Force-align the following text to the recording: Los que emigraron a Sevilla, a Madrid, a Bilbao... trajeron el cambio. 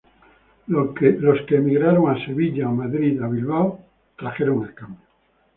Los 0.65 0.95
que 1.45 1.55
emigraron 1.57 2.09
a 2.09 2.17
Sevilla, 2.25 2.65
a 2.65 2.71
Madrid, 2.71 3.21
a 3.21 3.27
Bilbao... 3.27 3.85
trajeron 4.17 4.65
el 4.65 4.73
cambio. 4.73 4.97